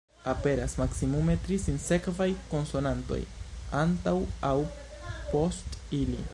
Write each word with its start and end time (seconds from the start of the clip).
Aperas 0.29 0.75
maksimume 0.83 1.35
tri 1.43 1.57
sinsekvaj 1.65 2.27
konsonantoj 2.55 3.21
antaŭ 3.83 4.17
aŭ 4.53 4.55
post 5.35 5.81
ili. 6.03 6.25